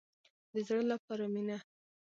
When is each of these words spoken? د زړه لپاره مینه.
د 0.53 0.55
زړه 0.67 0.83
لپاره 0.91 1.25
مینه. 1.33 1.57